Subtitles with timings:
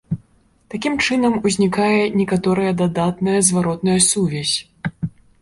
[0.73, 4.57] Такім чынам, узнікае некаторая дадатная зваротная сувязь.